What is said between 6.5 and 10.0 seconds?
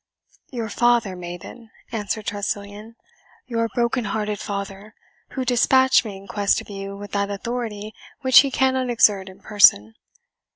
of you with that authority which he cannot exert in person.